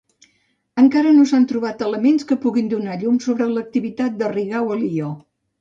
Encara 0.83 1.11
no 1.17 1.25
s'han 1.31 1.45
trobat 1.51 1.83
elements 1.89 2.27
que 2.31 2.39
puguin 2.47 2.73
donar 2.73 2.97
llum 3.05 3.23
sobre 3.27 3.51
l'activitat 3.53 4.21
de 4.23 4.35
Rigau 4.37 4.77
a 4.79 4.81
Lió. 4.85 5.17